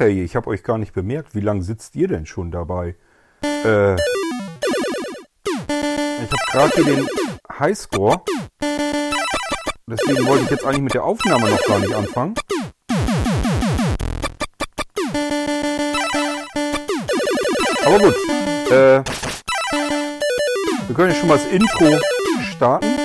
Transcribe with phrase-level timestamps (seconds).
[0.00, 1.34] Hey, ich habe euch gar nicht bemerkt.
[1.34, 2.96] Wie lange sitzt ihr denn schon dabei?
[3.42, 4.00] Äh, ich
[6.30, 7.06] habe gerade hier den
[7.58, 8.22] Highscore.
[9.86, 12.34] Deswegen wollte ich jetzt eigentlich mit der Aufnahme noch gar nicht anfangen.
[17.84, 18.14] Aber gut.
[18.70, 19.04] Äh,
[20.86, 22.00] wir können ja schon mal das Intro
[22.56, 22.99] starten.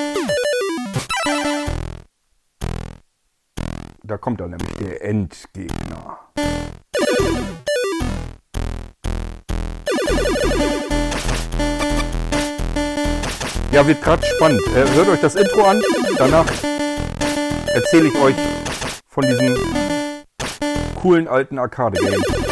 [13.76, 14.62] Ja, wird gerade spannend.
[14.68, 15.84] Äh, hört euch das Intro an.
[16.18, 16.46] Danach
[17.74, 18.36] erzähle ich euch
[19.06, 19.58] von diesem
[21.02, 22.45] coolen alten Arcade-Game.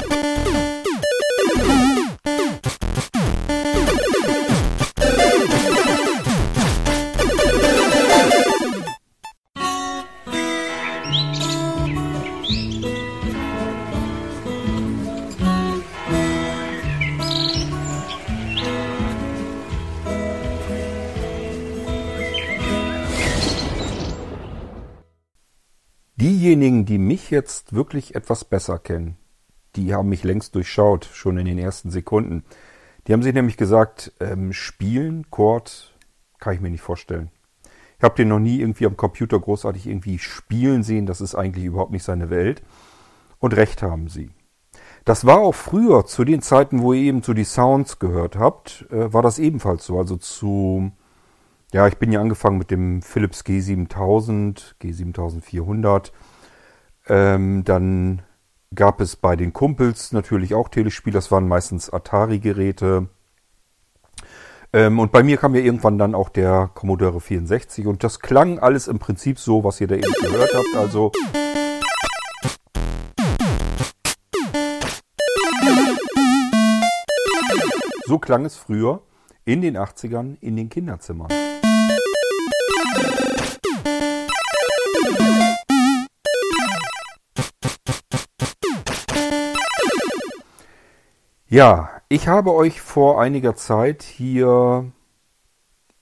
[27.34, 29.17] Jetzt wirklich etwas besser kennen,
[29.76, 32.44] die haben mich längst durchschaut, schon in den ersten Sekunden.
[33.06, 35.94] Die haben sich nämlich gesagt, ähm, spielen, Chord,
[36.40, 37.30] kann ich mir nicht vorstellen.
[37.98, 41.66] Ich habe den noch nie irgendwie am Computer großartig irgendwie spielen sehen, das ist eigentlich
[41.66, 42.62] überhaupt nicht seine Welt.
[43.40, 44.30] Und recht haben sie.
[45.06, 48.86] Das war auch früher, zu den Zeiten, wo ihr eben zu die Sounds gehört habt,
[48.90, 49.97] äh, war das ebenfalls so.
[49.97, 50.94] Also zu
[51.74, 56.12] ja, ich bin ja angefangen mit dem Philips G7000, G7400.
[57.08, 58.22] Ähm, dann
[58.74, 63.08] gab es bei den Kumpels natürlich auch Telespiele, das waren meistens Atari-Geräte.
[64.72, 68.59] Ähm, und bei mir kam ja irgendwann dann auch der Commodore 64 und das klang
[68.59, 70.75] alles im Prinzip so, was ihr da eben gehört habt.
[70.75, 71.12] Also
[78.06, 79.02] so klang es früher
[79.46, 81.28] in den 80ern in den Kinderzimmern.
[91.53, 94.91] Ja, ich habe euch vor einiger Zeit hier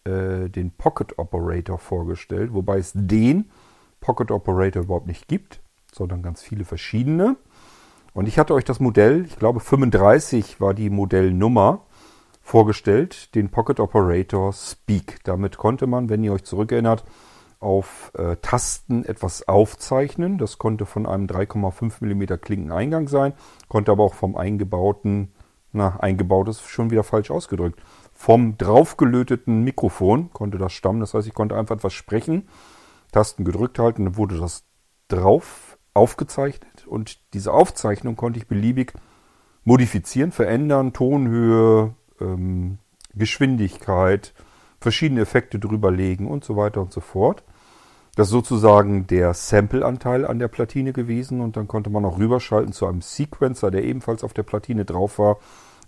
[0.05, 3.51] äh, den Pocket Operator vorgestellt, wobei es den
[3.99, 5.59] Pocket Operator überhaupt nicht gibt,
[5.91, 7.35] sondern ganz viele verschiedene.
[8.13, 11.81] Und ich hatte euch das Modell, ich glaube 35 war die Modellnummer,
[12.41, 15.19] vorgestellt, den Pocket Operator Speak.
[15.25, 17.03] Damit konnte man, wenn ihr euch zurückerinnert,
[17.59, 20.37] auf äh, Tasten etwas aufzeichnen.
[20.37, 23.33] Das konnte von einem 3,5 mm Klinkeneingang sein,
[23.67, 25.33] konnte aber auch vom eingebauten
[25.73, 27.81] na, eingebaut ist schon wieder falsch ausgedrückt.
[28.13, 30.99] Vom draufgelöteten Mikrofon konnte das stammen.
[30.99, 32.47] Das heißt, ich konnte einfach etwas sprechen,
[33.11, 34.63] Tasten gedrückt halten, dann wurde das
[35.07, 38.93] drauf aufgezeichnet und diese Aufzeichnung konnte ich beliebig
[39.65, 42.77] modifizieren, verändern, Tonhöhe, ähm,
[43.13, 44.33] Geschwindigkeit,
[44.79, 47.43] verschiedene Effekte drüberlegen und so weiter und so fort.
[48.15, 52.73] Das ist sozusagen der Sample-Anteil an der Platine gewesen und dann konnte man auch rüberschalten
[52.73, 55.37] zu einem Sequencer, der ebenfalls auf der Platine drauf war.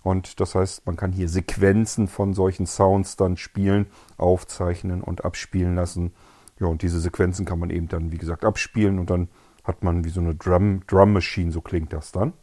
[0.03, 5.75] Und das heißt, man kann hier Sequenzen von solchen Sounds dann spielen, aufzeichnen und abspielen
[5.75, 6.13] lassen.
[6.59, 9.27] Ja, und diese Sequenzen kann man eben dann, wie gesagt, abspielen und dann
[9.63, 12.33] hat man wie so eine Drum, Drum Machine, so klingt das dann.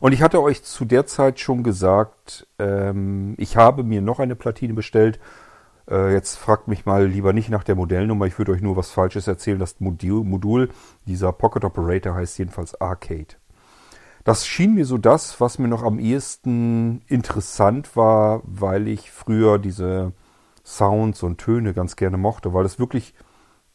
[0.00, 4.36] Und ich hatte euch zu der Zeit schon gesagt, ähm, ich habe mir noch eine
[4.36, 5.20] Platine bestellt
[5.90, 9.26] jetzt fragt mich mal lieber nicht nach der Modellnummer, ich würde euch nur was Falsches
[9.26, 9.58] erzählen.
[9.58, 10.68] Das Modul, Modul
[11.06, 13.36] dieser Pocket Operator heißt jedenfalls Arcade.
[14.24, 19.58] Das schien mir so das, was mir noch am ehesten interessant war, weil ich früher
[19.58, 20.12] diese
[20.64, 23.14] Sounds und Töne ganz gerne mochte, weil es wirklich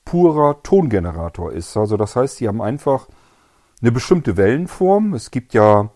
[0.06, 1.76] purer Tongenerator ist.
[1.76, 3.08] Also das heißt, sie haben einfach
[3.82, 5.14] eine bestimmte Wellenform.
[5.14, 5.90] Es gibt ja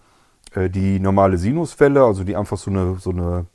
[0.54, 3.46] äh, die normale Sinuswelle, also die einfach so eine, so eine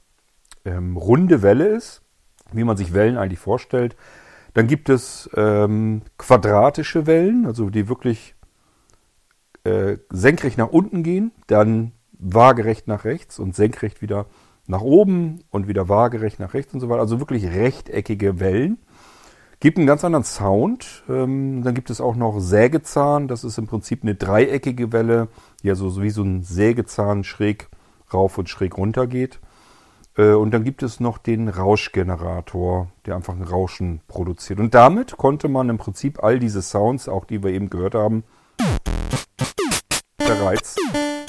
[0.64, 2.05] ähm, runde Welle ist
[2.52, 3.96] wie man sich Wellen eigentlich vorstellt.
[4.54, 8.34] Dann gibt es ähm, quadratische Wellen, also die wirklich
[9.64, 14.26] äh, senkrecht nach unten gehen, dann waagerecht nach rechts und senkrecht wieder
[14.66, 17.00] nach oben und wieder waagerecht nach rechts und so weiter.
[17.00, 18.78] Also wirklich rechteckige Wellen.
[19.60, 21.04] Gibt einen ganz anderen Sound.
[21.08, 23.26] Ähm, dann gibt es auch noch Sägezahn.
[23.28, 25.28] Das ist im Prinzip eine dreieckige Welle,
[25.62, 27.68] die also so wie so ein Sägezahn schräg
[28.12, 29.40] rauf und schräg runter geht.
[30.16, 34.58] Äh, und dann gibt es noch den Rauschgenerator, der einfach ein Rauschen produziert.
[34.60, 38.24] Und damit konnte man im Prinzip all diese Sounds, auch die wir eben gehört haben,
[40.18, 40.76] bereits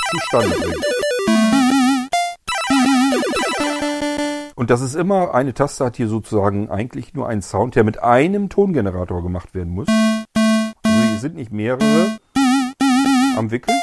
[0.09, 0.81] zustande bringen.
[4.55, 8.01] Und das ist immer, eine Taste hat hier sozusagen eigentlich nur einen Sound, der mit
[8.01, 9.87] einem Tongenerator gemacht werden muss.
[10.83, 12.17] Also hier sind nicht mehrere
[13.37, 13.75] am Wickel,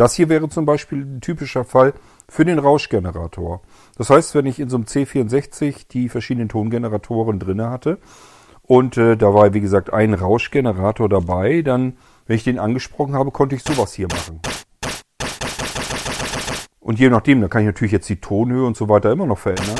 [0.00, 1.92] Das hier wäre zum Beispiel ein typischer Fall
[2.26, 3.60] für den Rauschgenerator.
[3.98, 7.98] Das heißt, wenn ich in so einem C64 die verschiedenen Tongeneratoren drinne hatte
[8.62, 13.30] und äh, da war, wie gesagt, ein Rauschgenerator dabei, dann, wenn ich den angesprochen habe,
[13.30, 14.40] konnte ich sowas hier machen.
[16.80, 19.38] Und je nachdem, da kann ich natürlich jetzt die Tonhöhe und so weiter immer noch
[19.38, 19.76] verändern.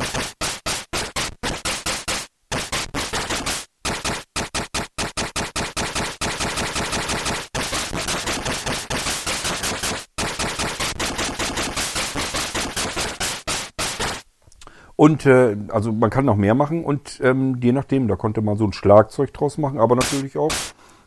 [15.01, 18.55] Und äh, also man kann noch mehr machen und ähm, je nachdem, da konnte man
[18.55, 20.51] so ein Schlagzeug draus machen, aber natürlich auch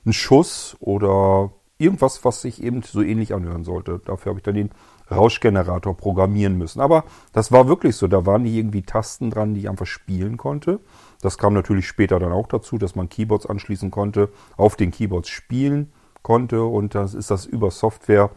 [0.05, 4.01] ein Schuss oder irgendwas, was sich eben so ähnlich anhören sollte.
[4.05, 4.73] Dafür habe ich dann den
[5.13, 6.81] Rauschgenerator programmieren müssen.
[6.81, 8.09] Aber das war wirklich so.
[8.09, 10.81] Da waren nicht irgendwie Tasten dran, die ich einfach spielen konnte.
[11.21, 15.29] Das kam natürlich später dann auch dazu, dass man Keyboards anschließen konnte, auf den Keyboards
[15.29, 15.93] spielen
[16.23, 18.31] konnte und das ist das über Software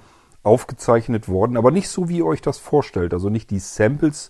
[0.44, 3.12] aufgezeichnet worden, aber nicht so, wie ihr euch das vorstellt.
[3.12, 4.30] Also nicht die Samples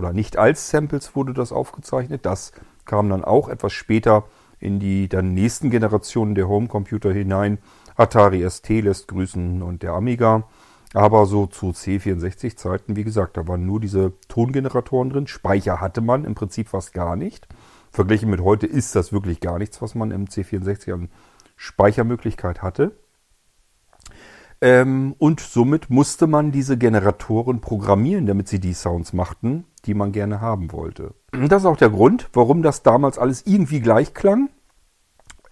[0.00, 2.24] oder nicht als Samples wurde das aufgezeichnet.
[2.24, 2.52] Das
[2.86, 4.24] kam dann auch etwas später
[4.58, 7.58] in die dann nächsten Generationen der Homecomputer hinein.
[7.96, 10.44] Atari ST lässt grüßen und der Amiga.
[10.94, 15.26] Aber so zu C64-Zeiten, wie gesagt, da waren nur diese Tongeneratoren drin.
[15.26, 17.46] Speicher hatte man im Prinzip fast gar nicht.
[17.90, 21.08] Verglichen mit heute ist das wirklich gar nichts, was man im C64 an
[21.56, 22.92] Speichermöglichkeit hatte.
[24.60, 30.12] Ähm, und somit musste man diese Generatoren programmieren, damit sie die Sounds machten, die man
[30.12, 31.14] gerne haben wollte.
[31.32, 34.50] Das ist auch der Grund, warum das damals alles irgendwie gleich klang.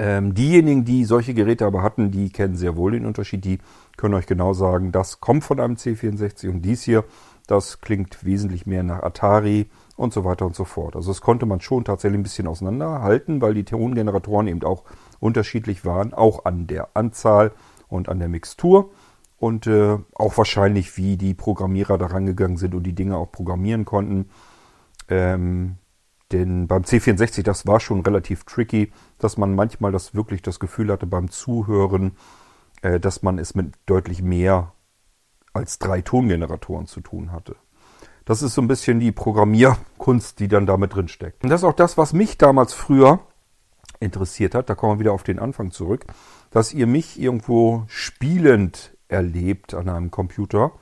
[0.01, 3.45] Ähm, diejenigen, die solche Geräte aber hatten, die kennen sehr wohl den Unterschied.
[3.45, 3.59] Die
[3.97, 7.05] können euch genau sagen, das kommt von einem C64 und dies hier,
[7.49, 10.95] das klingt wesentlich mehr nach Atari und so weiter und so fort.
[10.95, 14.85] Also das konnte man schon tatsächlich ein bisschen auseinanderhalten, weil die Tongeneratoren eben auch
[15.19, 17.53] unterschiedlich waren, auch an der Anzahl
[17.89, 18.91] und an der Mixtur
[19.39, 23.85] und äh, auch wahrscheinlich, wie die Programmierer da rangegangen sind und die Dinge auch programmieren
[23.85, 24.31] konnten.
[25.09, 25.77] Ähm,
[26.33, 30.93] denn beim C64, das war schon relativ tricky, dass man manchmal das wirklich das Gefühl
[30.93, 32.17] hatte beim Zuhören,
[32.83, 34.73] äh, dass man es mit deutlich mehr
[35.53, 37.57] als drei Tongeneratoren zu tun hatte.
[38.25, 41.43] Das ist so ein bisschen die Programmierkunst, die dann damit drin steckt.
[41.43, 43.21] Und das ist auch das, was mich damals früher
[44.01, 44.69] interessiert hat.
[44.69, 46.05] Da kommen wir wieder auf den Anfang zurück,
[46.51, 50.73] dass ihr mich irgendwo spielend erlebt an einem Computer.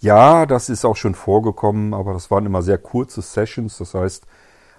[0.00, 3.78] Ja, das ist auch schon vorgekommen, aber das waren immer sehr kurze Sessions.
[3.78, 4.26] Das heißt,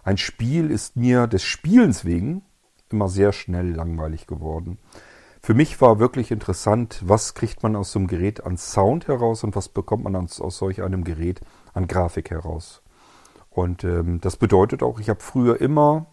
[0.03, 2.43] ein Spiel ist mir des Spielens wegen
[2.91, 4.77] immer sehr schnell langweilig geworden.
[5.41, 9.43] Für mich war wirklich interessant, was kriegt man aus so einem Gerät an Sound heraus
[9.43, 11.41] und was bekommt man aus, aus solch einem Gerät
[11.73, 12.81] an Grafik heraus.
[13.49, 16.07] Und ähm, das bedeutet auch, ich habe früher immer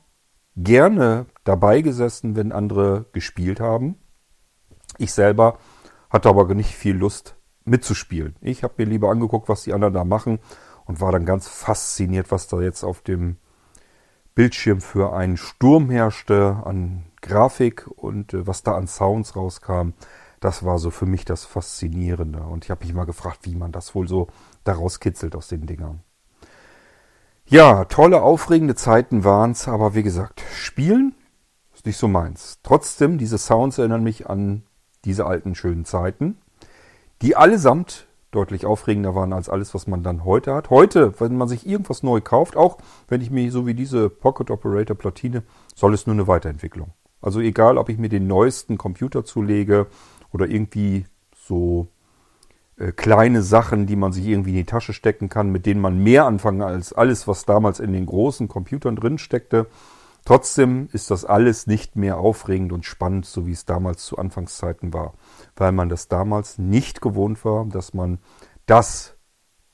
[0.57, 3.97] gerne dabei gesessen, wenn andere gespielt haben.
[4.99, 5.59] Ich selber
[6.11, 8.37] hatte aber nicht viel Lust mitzuspielen.
[8.41, 10.39] Ich habe mir lieber angeguckt, was die anderen da machen
[10.85, 13.37] und war dann ganz fasziniert, was da jetzt auf dem
[14.35, 19.91] Bildschirm für einen Sturm herrschte an Grafik und äh, was da an Sounds rauskam,
[20.41, 22.41] das war so für mich das Faszinierende.
[22.41, 24.29] Und ich habe mich mal gefragt, wie man das wohl so
[24.65, 26.01] daraus kitzelt aus den Dingern.
[27.45, 31.15] Ja, tolle, aufregende Zeiten waren's, aber wie gesagt, spielen
[31.75, 32.59] ist nicht so meins.
[32.63, 34.65] Trotzdem, diese Sounds erinnern mich an
[35.05, 36.39] diese alten schönen Zeiten,
[37.23, 40.71] die allesamt deutlich aufregender waren als alles, was man dann heute hat.
[40.71, 42.79] Heute, wenn man sich irgendwas neu kauft, auch
[43.09, 45.43] wenn ich mir so wie diese Pocket Operator Platine,
[45.75, 46.91] soll es nur eine Weiterentwicklung.
[47.21, 49.87] Also egal, ob ich mir den neuesten Computer zulege
[50.33, 51.05] oder irgendwie
[51.37, 51.89] so
[52.79, 56.03] äh, kleine Sachen, die man sich irgendwie in die Tasche stecken kann, mit denen man
[56.03, 59.67] mehr anfangen als alles, was damals in den großen Computern drin steckte.
[60.25, 64.93] Trotzdem ist das alles nicht mehr aufregend und spannend, so wie es damals zu Anfangszeiten
[64.93, 65.15] war
[65.57, 68.19] weil man das damals nicht gewohnt war, dass man
[68.67, 69.17] das,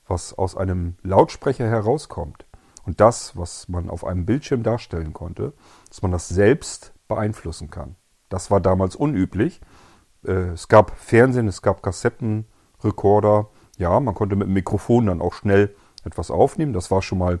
[0.07, 2.45] was aus einem Lautsprecher herauskommt
[2.85, 5.53] und das, was man auf einem Bildschirm darstellen konnte,
[5.89, 7.95] dass man das selbst beeinflussen kann.
[8.29, 9.61] Das war damals unüblich.
[10.25, 13.49] Äh, es gab Fernsehen, es gab Kassettenrekorder.
[13.77, 16.73] Ja, man konnte mit dem Mikrofon dann auch schnell etwas aufnehmen.
[16.73, 17.39] Das war schon mal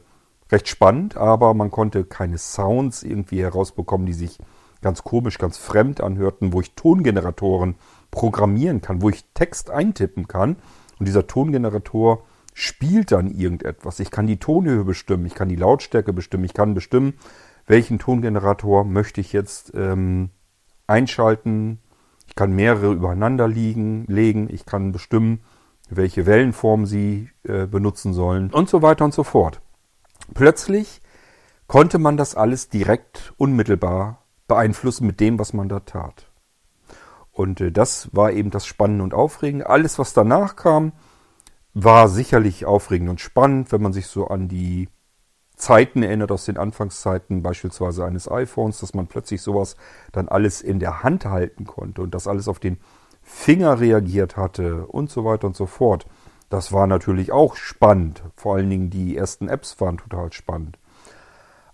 [0.51, 4.39] recht spannend, aber man konnte keine Sounds irgendwie herausbekommen, die sich
[4.81, 7.75] ganz komisch, ganz fremd anhörten, wo ich Tongeneratoren
[8.11, 10.55] programmieren kann, wo ich Text eintippen kann
[10.99, 13.99] und dieser Tongenerator spielt dann irgendetwas.
[13.99, 17.13] Ich kann die Tonhöhe bestimmen, ich kann die Lautstärke bestimmen, ich kann bestimmen,
[17.67, 20.29] welchen Tongenerator möchte ich jetzt ähm,
[20.87, 21.79] einschalten.
[22.27, 25.41] Ich kann mehrere übereinander liegen, legen, ich kann bestimmen,
[25.89, 29.61] welche Wellenform sie äh, benutzen sollen und so weiter und so fort.
[30.33, 31.01] Plötzlich
[31.67, 36.29] konnte man das alles direkt unmittelbar beeinflussen mit dem, was man da tat.
[37.31, 39.69] Und äh, das war eben das Spannende und Aufregende.
[39.69, 40.93] Alles, was danach kam,
[41.73, 44.89] war sicherlich aufregend und spannend, wenn man sich so an die
[45.55, 49.75] Zeiten erinnert, aus den Anfangszeiten beispielsweise eines iPhones, dass man plötzlich sowas
[50.11, 52.79] dann alles in der Hand halten konnte und das alles auf den
[53.21, 56.07] Finger reagiert hatte und so weiter und so fort.
[56.49, 58.23] Das war natürlich auch spannend.
[58.35, 60.79] Vor allen Dingen die ersten Apps waren total spannend.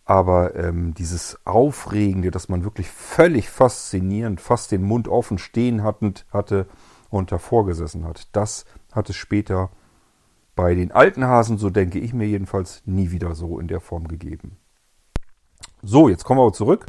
[0.03, 6.25] Aber ähm, dieses Aufregende, dass man wirklich völlig faszinierend, fast den Mund offen stehen hattend,
[6.32, 6.67] hatte
[7.10, 9.72] und davor gesessen hat, das hat es später
[10.55, 14.08] bei den alten Hasen, so denke ich mir jedenfalls, nie wieder so in der Form
[14.08, 14.58] gegeben.
[15.82, 16.86] So, jetzt kommen wir aber zurück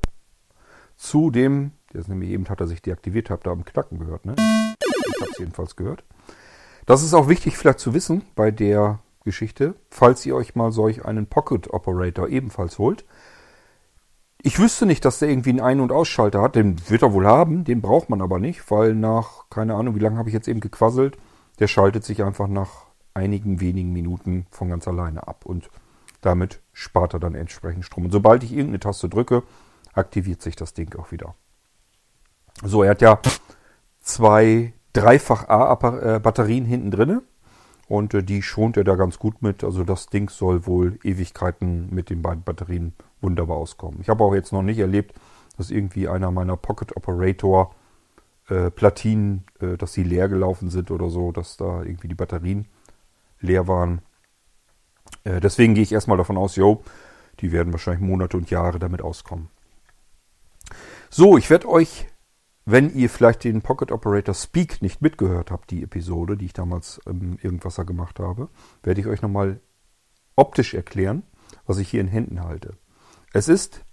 [0.97, 4.35] zu dem, jetzt nämlich eben hat er sich deaktiviert, habt ihr am Knacken gehört, ne?
[4.37, 6.05] Ich habe es jedenfalls gehört.
[6.87, 11.05] Das ist auch wichtig vielleicht zu wissen bei der Geschichte, falls ihr euch mal solch
[11.05, 13.05] einen Pocket Operator ebenfalls holt.
[14.41, 16.55] Ich wüsste nicht, dass der irgendwie einen Ein- und Ausschalter hat.
[16.55, 20.01] Den wird er wohl haben, den braucht man aber nicht, weil nach, keine Ahnung, wie
[20.01, 21.19] lange habe ich jetzt eben gequasselt,
[21.59, 25.69] der schaltet sich einfach nach einigen wenigen Minuten von ganz alleine ab und
[26.21, 28.05] damit spart er dann entsprechend Strom.
[28.05, 29.43] Und sobald ich irgendeine Taste drücke,
[29.95, 31.35] aktiviert sich das Ding auch wieder.
[32.63, 33.19] So, er hat ja
[34.01, 37.23] zwei dreifach A-Batterien hinten drinne.
[37.89, 39.63] Und äh, die schont er da ganz gut mit.
[39.63, 44.01] Also das Ding soll wohl Ewigkeiten mit den beiden Batterien wunderbar auskommen.
[44.01, 45.15] Ich habe auch jetzt noch nicht erlebt,
[45.57, 47.75] dass irgendwie einer meiner Pocket Operator
[48.49, 52.67] äh, Platinen, äh, dass sie leer gelaufen sind oder so, dass da irgendwie die Batterien
[53.41, 54.03] leer waren.
[55.25, 56.83] Äh, deswegen gehe ich erstmal davon aus, jo,
[57.41, 59.49] die werden wahrscheinlich Monate und Jahre damit auskommen.
[61.11, 62.07] So, ich werde euch
[62.67, 67.01] wenn ihr vielleicht den Pocket Operator Speak nicht mitgehört habt, die Episode, die ich damals
[67.07, 68.49] im Irgendwasser gemacht habe,
[68.83, 69.61] werde ich euch nochmal
[70.35, 71.23] optisch erklären,
[71.65, 72.77] was ich hier in Händen halte.
[73.33, 73.85] Es ist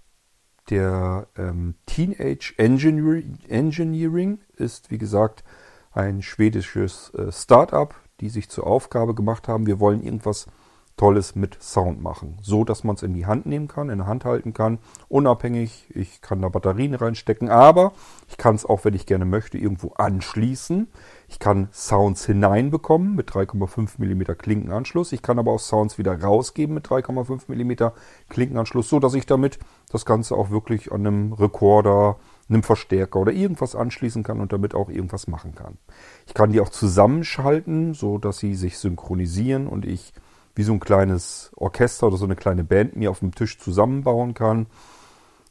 [0.72, 5.44] der ähm, Teenage Engineering, Engineering, ist wie gesagt
[5.92, 10.48] ein schwedisches äh, Startup, die sich zur Aufgabe gemacht haben, wir wollen irgendwas
[10.96, 12.38] Tolles mit Sound machen.
[12.42, 14.78] So, dass man es in die Hand nehmen kann, in der Hand halten kann,
[15.10, 15.88] unabhängig.
[15.90, 17.94] Ich kann da Batterien reinstecken, aber
[18.30, 20.88] ich kann es auch, wenn ich gerne möchte, irgendwo anschließen.
[21.28, 25.14] Ich kann Sounds hineinbekommen mit 3,5 mm Klinkenanschluss.
[25.14, 27.92] Ich kann aber auch Sounds wieder rausgeben mit 3,5 mm
[28.30, 29.58] Klinkenanschluss, so dass ich damit
[29.92, 32.18] das Ganze auch wirklich an einem Rekorder,
[32.50, 35.80] einem Verstärker oder irgendwas anschließen kann und damit auch irgendwas machen kann.
[36.28, 40.14] Ich kann die auch zusammenschalten, so dass sie sich synchronisieren und ich
[40.56, 44.34] wie so ein kleines Orchester oder so eine kleine Band mir auf dem Tisch zusammenbauen
[44.34, 44.68] kann.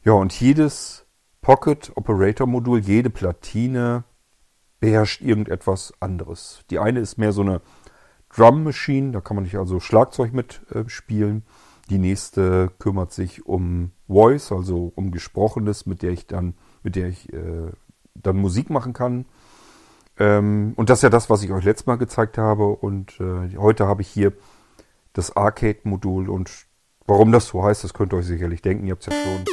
[0.03, 1.05] Ja, und jedes
[1.41, 4.03] Pocket Operator Modul, jede Platine
[4.79, 6.63] beherrscht irgendetwas anderes.
[6.69, 7.61] Die eine ist mehr so eine
[8.35, 11.43] Drum Machine, da kann man nicht also Schlagzeug mit äh, spielen.
[11.89, 17.09] Die nächste kümmert sich um Voice, also um Gesprochenes, mit der ich dann, mit der
[17.09, 17.71] ich äh,
[18.15, 19.25] dann Musik machen kann.
[20.17, 22.67] Ähm, und das ist ja das, was ich euch letztes Mal gezeigt habe.
[22.67, 24.33] Und äh, heute habe ich hier
[25.13, 26.51] das Arcade-Modul und
[27.05, 28.87] warum das so heißt, das könnt ihr euch sicherlich denken.
[28.87, 29.45] Ihr habt es ja schon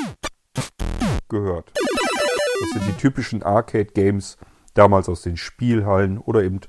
[1.28, 1.72] gehört.
[1.74, 4.38] Das sind die typischen Arcade-Games
[4.74, 6.60] damals aus den Spielhallen oder eben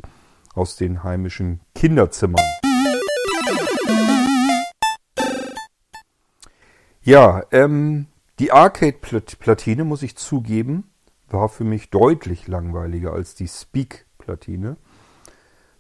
[0.54, 2.46] aus den heimischen Kinderzimmern.
[7.02, 8.08] Ja, ähm,
[8.40, 10.92] die Arcade-Platine, muss ich zugeben,
[11.30, 14.78] war für mich deutlich langweiliger als die Speak-Platine.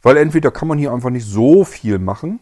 [0.01, 2.39] Weil entweder kann man hier einfach nicht so viel machen,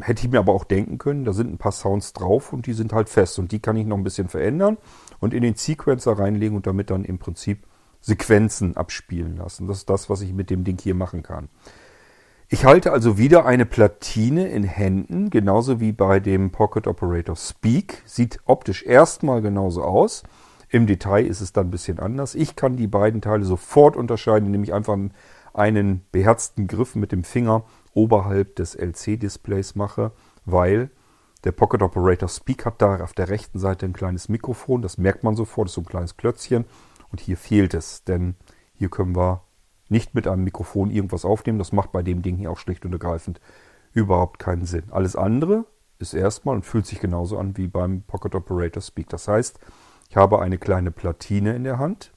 [0.00, 2.72] hätte ich mir aber auch denken können, da sind ein paar Sounds drauf und die
[2.72, 4.78] sind halt fest und die kann ich noch ein bisschen verändern
[5.20, 7.66] und in den Sequencer reinlegen und damit dann im Prinzip
[8.00, 9.66] Sequenzen abspielen lassen.
[9.66, 11.48] Das ist das, was ich mit dem Ding hier machen kann.
[12.48, 18.02] Ich halte also wieder eine Platine in Händen, genauso wie bei dem Pocket Operator Speak.
[18.04, 20.22] Sieht optisch erstmal genauso aus.
[20.68, 22.34] Im Detail ist es dann ein bisschen anders.
[22.34, 24.98] Ich kann die beiden Teile sofort unterscheiden, indem ich einfach
[25.54, 30.12] einen beherzten Griff mit dem Finger oberhalb des LC-Displays mache,
[30.44, 30.90] weil
[31.44, 35.24] der Pocket Operator Speak hat da auf der rechten Seite ein kleines Mikrofon, das merkt
[35.24, 36.64] man sofort, das ist so ein kleines Klötzchen
[37.10, 38.36] und hier fehlt es, denn
[38.74, 39.42] hier können wir
[39.88, 42.92] nicht mit einem Mikrofon irgendwas aufnehmen, das macht bei dem Ding hier auch schlicht und
[42.92, 43.40] ergreifend
[43.92, 44.84] überhaupt keinen Sinn.
[44.90, 45.66] Alles andere
[45.98, 49.08] ist erstmal und fühlt sich genauso an wie beim Pocket Operator Speak.
[49.08, 49.58] Das heißt,
[50.08, 52.12] ich habe eine kleine Platine in der Hand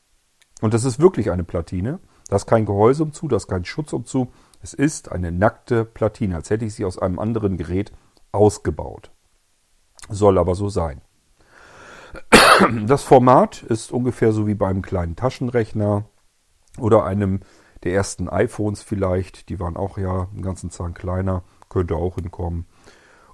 [0.61, 1.99] und das ist wirklich eine Platine.
[2.27, 6.35] Da ist kein Gehäuse umzu, da ist kein Schutz umzu, es ist eine nackte Platine,
[6.35, 7.91] als hätte ich sie aus einem anderen Gerät
[8.31, 9.11] ausgebaut.
[10.09, 11.01] Soll aber so sein.
[12.85, 16.05] Das Format ist ungefähr so wie beim kleinen Taschenrechner
[16.79, 17.41] oder einem
[17.83, 19.49] der ersten iPhones vielleicht.
[19.49, 22.65] Die waren auch ja einen ganzen Zahn kleiner, könnte auch hinkommen.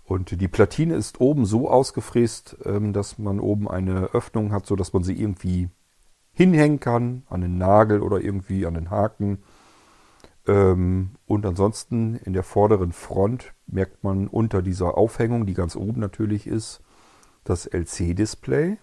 [0.04, 4.92] Und die Platine ist oben so ausgefräst, ähm, dass man oben eine Öffnung hat, sodass
[4.92, 5.70] man sie irgendwie
[6.34, 9.44] hinhängen kann, an den Nagel oder irgendwie an den Haken.
[10.48, 16.00] Ähm, und ansonsten in der vorderen Front merkt man unter dieser Aufhängung, die ganz oben
[16.00, 16.82] natürlich ist,
[17.44, 18.78] das LC-Display.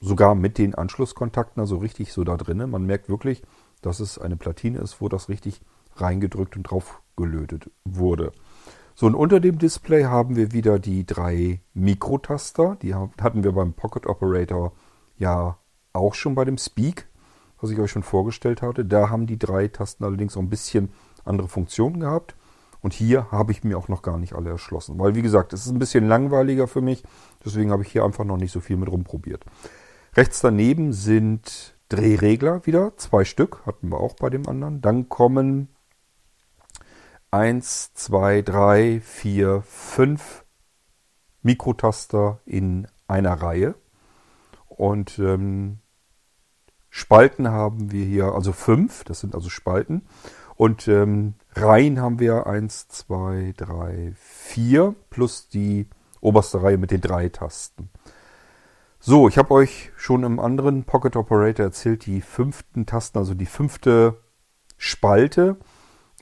[0.00, 2.70] Sogar mit den Anschlusskontakten, also richtig so da drinnen.
[2.70, 3.42] Man merkt wirklich,
[3.82, 5.60] dass es eine Platine ist, wo das richtig
[5.96, 8.32] reingedrückt und drauf gelötet wurde.
[8.94, 12.76] So, und unter dem Display haben wir wieder die drei Mikrotaster.
[12.82, 14.72] Die hatten wir beim Pocket Operator
[15.16, 15.58] ja
[15.92, 17.06] auch schon bei dem Speak,
[17.60, 18.84] was ich euch schon vorgestellt hatte.
[18.84, 20.90] Da haben die drei Tasten allerdings auch ein bisschen
[21.24, 22.34] andere Funktionen gehabt.
[22.80, 24.98] Und hier habe ich mir auch noch gar nicht alle erschlossen.
[24.98, 27.04] Weil, wie gesagt, es ist ein bisschen langweiliger für mich.
[27.44, 29.44] Deswegen habe ich hier einfach noch nicht so viel mit rumprobiert.
[30.14, 32.96] Rechts daneben sind Drehregler wieder.
[32.96, 34.80] Zwei Stück hatten wir auch bei dem anderen.
[34.80, 35.68] Dann kommen
[37.30, 40.44] 1, 2, 3, 4, 5
[41.42, 43.74] Mikrotaster in einer Reihe.
[44.68, 45.78] Und ähm,
[46.94, 50.02] Spalten haben wir hier, also fünf, das sind also Spalten.
[50.56, 55.88] Und ähm, Reihen haben wir 1, 2, 3, 4 plus die
[56.20, 57.88] oberste Reihe mit den drei Tasten.
[59.00, 63.46] So, ich habe euch schon im anderen Pocket Operator erzählt, die fünften Tasten, also die
[63.46, 64.18] fünfte
[64.76, 65.56] Spalte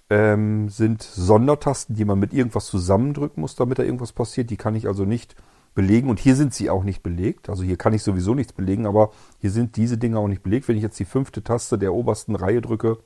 [0.09, 4.51] ähm, sind Sondertasten, die man mit irgendwas zusammendrücken muss, damit da irgendwas passiert.
[4.51, 5.35] Die kann ich also nicht
[5.75, 7.49] belegen und hier sind sie auch nicht belegt.
[7.49, 10.69] Also hier kann ich sowieso nichts belegen, aber hier sind diese Dinge auch nicht belegt.
[10.69, 12.99] Wenn ich jetzt die fünfte Taste der obersten Reihe drücke,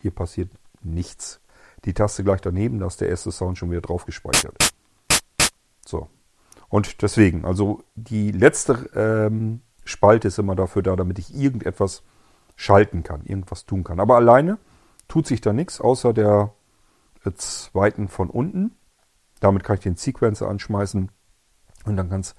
[0.00, 0.50] hier passiert
[0.82, 1.40] nichts.
[1.84, 4.56] Die Taste gleich daneben, da ist der erste Sound schon wieder drauf gespeichert.
[5.84, 6.08] So.
[6.68, 12.02] Und deswegen, also die letzte ähm, Spalte ist immer dafür da, damit ich irgendetwas
[12.56, 14.00] schalten kann, irgendwas tun kann.
[14.00, 14.58] Aber alleine
[15.06, 16.52] tut sich da nichts, außer der
[17.24, 18.72] äh, zweiten von unten.
[19.40, 21.10] Damit kann ich den Sequencer anschmeißen
[21.86, 22.34] und dann kann es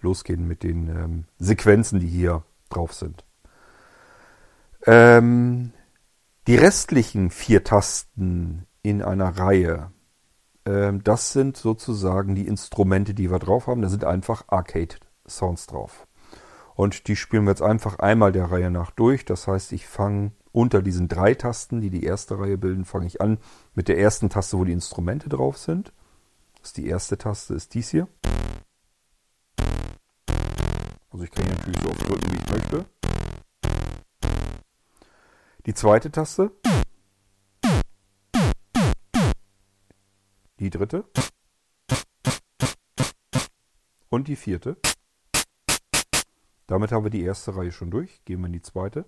[0.00, 3.24] losgehen mit den ähm, Sequenzen, die hier drauf sind.
[4.86, 5.72] Ähm,
[6.46, 9.90] die restlichen vier Tasten in einer Reihe,
[10.64, 13.82] ähm, das sind sozusagen die Instrumente, die wir drauf haben.
[13.82, 16.06] Da sind einfach Arcade-Sounds drauf.
[16.74, 19.24] Und die spielen wir jetzt einfach einmal der Reihe nach durch.
[19.24, 23.20] Das heißt, ich fange unter diesen drei Tasten, die die erste Reihe bilden, fange ich
[23.20, 23.38] an
[23.74, 25.92] mit der ersten Taste, wo die Instrumente drauf sind.
[26.58, 28.08] Das ist die erste Taste, ist dies hier.
[31.10, 32.86] Also ich kann hier natürlich so oft drücken, wie ich möchte.
[35.66, 36.52] Die zweite Taste.
[40.60, 41.04] Die dritte.
[44.08, 44.76] Und die vierte.
[46.66, 48.24] Damit haben wir die erste Reihe schon durch.
[48.24, 49.04] Gehen wir in die zweite.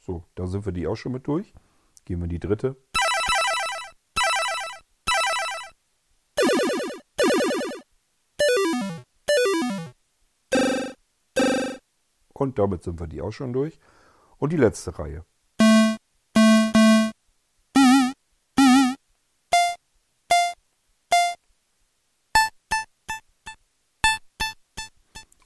[0.00, 1.54] So, da sind wir die auch schon mit durch.
[2.04, 2.76] Gehen wir in die dritte.
[12.44, 13.80] Und damit sind wir die auch schon durch.
[14.36, 15.24] Und die letzte Reihe.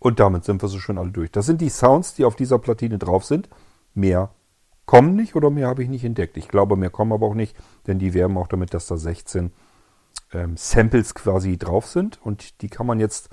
[0.00, 1.30] Und damit sind wir so schon alle durch.
[1.30, 3.48] Das sind die Sounds, die auf dieser Platine drauf sind.
[3.94, 4.30] Mehr
[4.84, 6.36] kommen nicht oder mehr habe ich nicht entdeckt.
[6.36, 7.56] Ich glaube, mehr kommen aber auch nicht,
[7.86, 9.52] denn die werben auch damit, dass da 16
[10.32, 12.18] ähm, Samples quasi drauf sind.
[12.24, 13.28] Und die kann man jetzt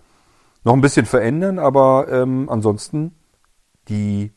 [0.64, 3.16] noch ein bisschen verändern, aber ähm, ansonsten
[3.88, 4.34] die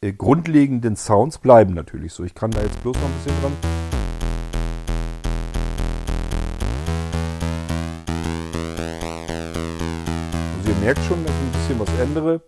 [0.00, 2.24] äh, grundlegenden Sounds bleiben natürlich so.
[2.24, 3.52] Ich kann da jetzt bloß noch ein bisschen dran.
[10.56, 12.42] Also ihr merkt schon, dass ich ein bisschen was ändere.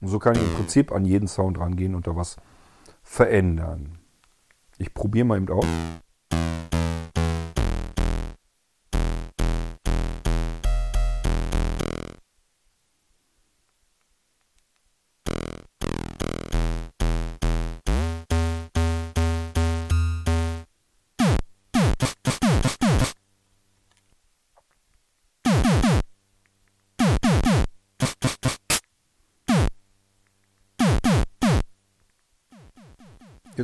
[0.00, 2.36] Und so kann ich im Prinzip an jeden Sound rangehen und da was
[3.02, 3.98] verändern.
[4.78, 5.66] Ich probiere mal eben aus.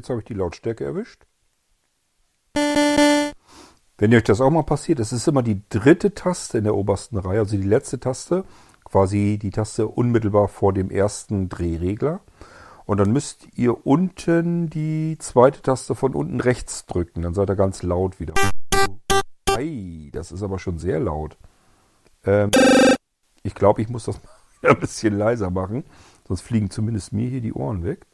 [0.03, 1.23] Jetzt habe ich die Lautstärke erwischt.
[2.57, 7.19] Wenn euch das auch mal passiert, es ist immer die dritte Taste in der obersten
[7.19, 8.43] Reihe, also die letzte Taste,
[8.83, 12.19] quasi die Taste unmittelbar vor dem ersten Drehregler.
[12.85, 17.23] Und dann müsst ihr unten die zweite Taste von unten rechts drücken.
[17.23, 18.35] Dann seid ihr ganz laut wieder.
[19.51, 21.37] Ei, das ist aber schon sehr laut.
[22.25, 22.51] Ähm,
[23.45, 24.19] ich glaube, ich muss das
[24.63, 25.85] mal ein bisschen leiser machen.
[26.27, 28.05] Sonst fliegen zumindest mir hier die Ohren weg.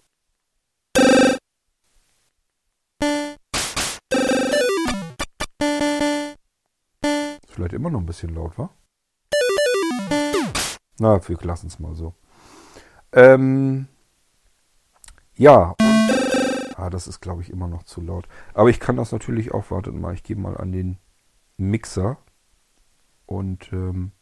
[7.58, 8.70] Vielleicht immer noch ein bisschen laut, war?
[11.00, 12.14] Na, wir lassen es mal so.
[13.10, 13.88] Ähm,
[15.34, 15.74] ja,
[16.76, 18.28] ah, das ist, glaube ich, immer noch zu laut.
[18.54, 20.98] Aber ich kann das natürlich auch, wartet mal, ich gehe mal an den
[21.56, 22.18] Mixer
[23.26, 24.12] und ähm,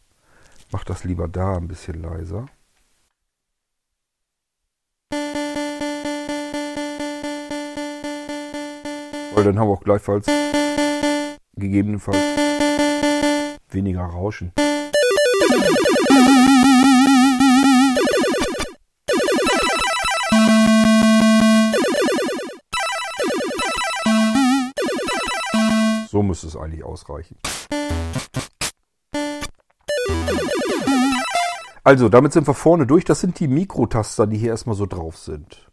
[0.72, 2.46] mache das lieber da ein bisschen leiser.
[9.34, 10.26] Weil dann haben wir auch gleichfalls
[11.54, 12.45] gegebenenfalls
[13.70, 14.52] weniger Rauschen.
[26.08, 27.36] So müsste es eigentlich ausreichen.
[31.84, 33.04] Also, damit sind wir vorne durch.
[33.04, 35.70] Das sind die Mikrotaster, die hier erstmal so drauf sind.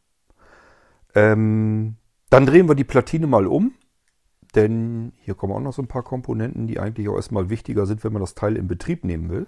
[1.15, 1.95] Ähm,
[2.29, 3.73] dann drehen wir die Platine mal um.
[4.55, 8.03] Denn hier kommen auch noch so ein paar Komponenten, die eigentlich auch erstmal wichtiger sind,
[8.03, 9.47] wenn man das Teil in Betrieb nehmen will.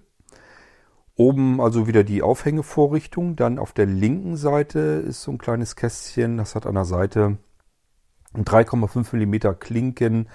[1.16, 3.36] Oben also wieder die Aufhängevorrichtung.
[3.36, 6.38] Dann auf der linken Seite ist so ein kleines Kästchen.
[6.38, 7.38] Das hat an der Seite
[8.34, 10.28] 3,5 mm Klinken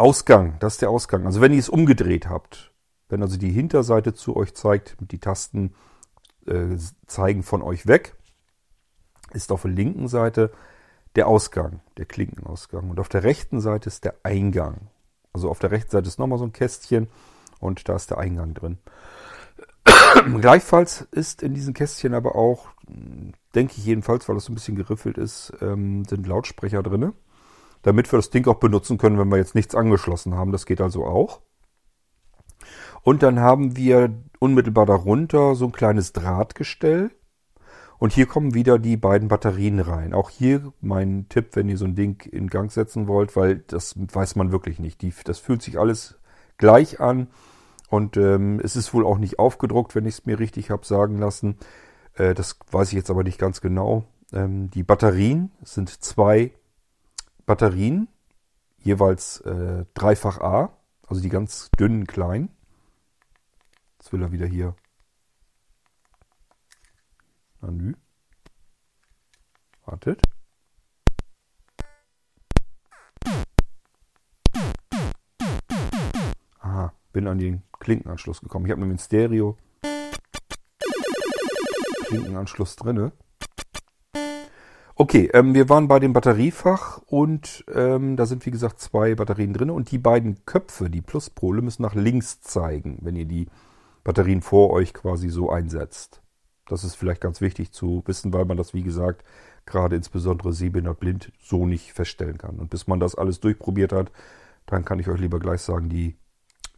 [0.00, 1.26] Ausgang, das ist der Ausgang.
[1.26, 2.72] Also wenn ihr es umgedreht habt,
[3.10, 5.74] wenn also die Hinterseite zu euch zeigt, die Tasten
[6.46, 8.16] äh, zeigen von euch weg,
[9.34, 10.52] ist auf der linken Seite
[11.16, 12.90] der Ausgang, der Klinkenausgang.
[12.90, 14.88] Und auf der rechten Seite ist der Eingang.
[15.32, 17.08] Also auf der rechten Seite ist nochmal so ein Kästchen
[17.60, 18.78] und da ist der Eingang drin.
[20.40, 22.68] Gleichfalls ist in diesen Kästchen aber auch,
[23.54, 27.12] denke ich jedenfalls, weil das so ein bisschen geriffelt ist, ähm, sind Lautsprecher drinne
[27.82, 30.52] damit wir das Ding auch benutzen können, wenn wir jetzt nichts angeschlossen haben.
[30.52, 31.40] Das geht also auch.
[33.02, 37.10] Und dann haben wir unmittelbar darunter so ein kleines Drahtgestell.
[38.00, 40.14] Und hier kommen wieder die beiden Batterien rein.
[40.14, 43.94] Auch hier mein Tipp, wenn ihr so ein Ding in Gang setzen wollt, weil das
[43.94, 45.02] weiß man wirklich nicht.
[45.02, 46.18] Die, das fühlt sich alles
[46.56, 47.26] gleich an.
[47.90, 51.18] Und ähm, es ist wohl auch nicht aufgedruckt, wenn ich es mir richtig habe sagen
[51.18, 51.58] lassen.
[52.14, 54.06] Äh, das weiß ich jetzt aber nicht ganz genau.
[54.32, 56.52] Ähm, die Batterien sind zwei
[57.44, 58.08] Batterien,
[58.78, 60.72] jeweils äh, dreifach A,
[61.06, 62.48] also die ganz dünnen kleinen.
[63.98, 64.74] Jetzt will er wieder hier.
[67.60, 67.94] Menü.
[69.84, 70.22] Wartet.
[76.60, 78.66] Aha, bin an den Klinkenanschluss gekommen.
[78.66, 79.56] Ich habe nämlich einen Stereo
[82.10, 83.12] Klinkenanschluss drinne.
[84.96, 89.54] Okay, ähm, wir waren bei dem Batteriefach und ähm, da sind wie gesagt zwei Batterien
[89.54, 93.46] drin und die beiden Köpfe, die Pluspole, müssen nach links zeigen, wenn ihr die
[94.04, 96.20] Batterien vor euch quasi so einsetzt.
[96.70, 99.24] Das ist vielleicht ganz wichtig zu wissen, weil man das wie gesagt
[99.66, 102.58] gerade insbesondere sehbehindert blind so nicht feststellen kann.
[102.58, 104.10] Und bis man das alles durchprobiert hat,
[104.66, 106.16] dann kann ich euch lieber gleich sagen, die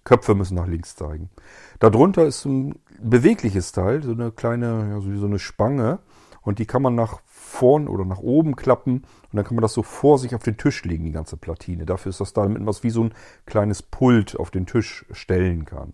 [0.05, 1.31] Köpfe müssen nach links zeigen.
[1.79, 6.01] Darunter ist ein bewegliches Teil, so eine kleine, ja, so wie so eine Spange.
[6.41, 9.75] Und die kann man nach vorn oder nach oben klappen und dann kann man das
[9.75, 11.87] so vor sich auf den Tisch legen, die ganze Platine.
[11.87, 13.15] Dafür ist das da, damit man was wie so ein
[13.47, 15.93] kleines Pult auf den Tisch stellen kann.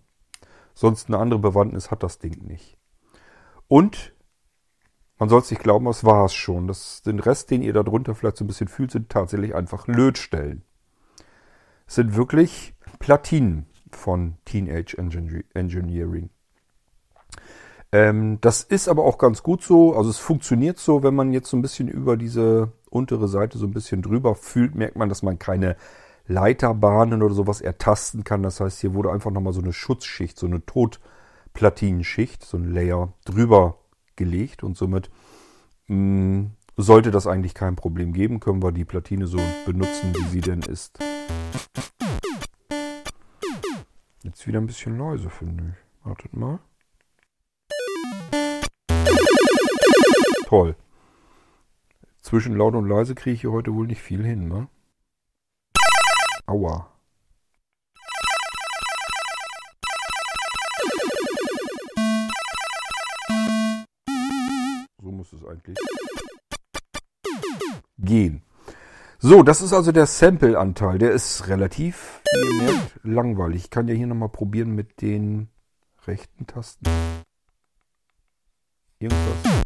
[0.73, 2.78] Sonst eine andere Bewandtnis hat das Ding nicht.
[3.69, 4.13] Und
[5.19, 6.67] man soll es nicht glauben, das war es schon.
[6.67, 9.87] Das, den Rest, den ihr da drunter vielleicht so ein bisschen fühlt, sind tatsächlich einfach
[9.87, 10.63] Lötstellen.
[11.87, 14.97] Es sind wirklich Platinen von Teenage
[15.53, 16.29] Engineering.
[17.91, 19.95] Ähm, das ist aber auch ganz gut so.
[19.95, 23.65] Also es funktioniert so, wenn man jetzt so ein bisschen über diese untere Seite so
[23.65, 25.75] ein bisschen drüber fühlt, merkt man, dass man keine
[26.27, 28.43] Leiterbahnen oder sowas ertasten kann.
[28.43, 30.65] Das heißt, hier wurde einfach nochmal so eine Schutzschicht, so eine
[31.59, 33.79] Totplatinenschicht, so ein Layer drüber
[34.15, 35.09] gelegt und somit
[35.87, 38.39] mh, mm, sollte das eigentlich kein Problem geben.
[38.39, 40.99] Können wir die Platine so benutzen, wie sie denn ist.
[44.23, 46.05] Jetzt wieder ein bisschen leise, finde ich.
[46.05, 46.59] Wartet mal.
[50.45, 50.77] Toll.
[52.21, 54.69] Zwischen laut und leise kriege ich hier heute wohl nicht viel hin, ne?
[56.45, 56.98] Aua.
[65.49, 65.77] Eigentlich
[67.97, 68.43] gehen.
[69.21, 70.97] So, das ist also der Sample-Anteil.
[70.97, 72.21] Der ist relativ,
[73.03, 73.65] langweilig.
[73.65, 75.49] Ich kann ja hier nochmal probieren mit den
[76.07, 76.87] rechten Tasten.
[78.99, 79.59] Irgendwas.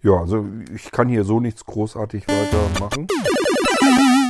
[0.00, 3.08] Ja, also ich kann hier so nichts großartig weitermachen.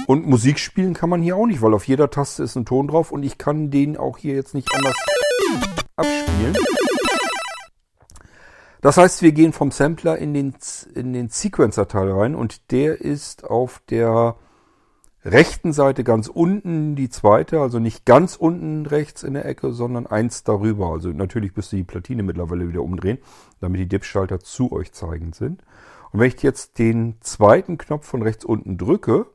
[0.07, 2.88] Und Musik spielen kann man hier auch nicht, weil auf jeder Taste ist ein Ton
[2.88, 4.97] drauf und ich kann den auch hier jetzt nicht anders
[5.97, 6.57] abspielen.
[8.81, 10.55] Das heißt, wir gehen vom Sampler in den,
[10.94, 14.37] in den Sequencer-Teil rein und der ist auf der
[15.25, 20.07] rechten Seite ganz unten die zweite, also nicht ganz unten rechts in der Ecke, sondern
[20.07, 20.90] eins darüber.
[20.90, 23.18] Also natürlich müsst ihr die Platine mittlerweile wieder umdrehen,
[23.61, 25.62] damit die Dip-Schalter zu euch zeigend sind.
[26.12, 29.27] Und wenn ich jetzt den zweiten Knopf von rechts unten drücke,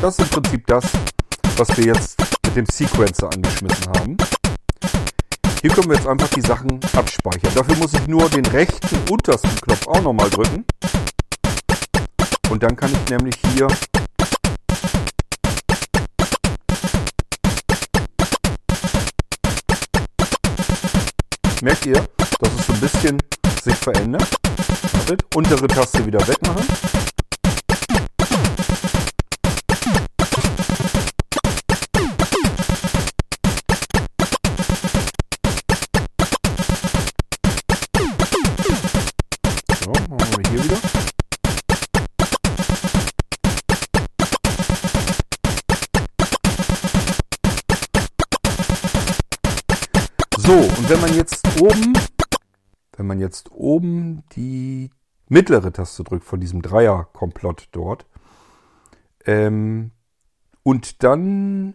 [0.00, 0.84] das ist im Prinzip das,
[1.56, 4.16] was wir jetzt mit dem Sequencer angeschmissen haben.
[5.62, 7.54] Hier können wir jetzt einfach die Sachen abspeichern.
[7.54, 10.64] Dafür muss ich nur den rechten untersten Knopf auch nochmal drücken.
[12.50, 13.68] Und dann kann ich nämlich hier
[21.62, 23.18] Merkt ihr, dass es so ein bisschen
[23.64, 24.28] sich verändert?
[24.92, 26.64] Wartet, untere Taste wieder wegmachen.
[50.88, 51.94] Wenn man jetzt oben,
[52.96, 54.90] wenn man jetzt oben die
[55.28, 58.06] mittlere Taste drückt von diesem Dreier-Komplott dort
[59.24, 59.90] ähm,
[60.62, 61.74] und dann